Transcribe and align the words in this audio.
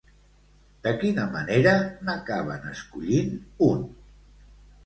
De 0.87 0.93
quina 1.03 1.25
manera 1.35 1.75
n'acaben 2.07 2.67
escollint 2.73 3.37
un? 3.71 3.85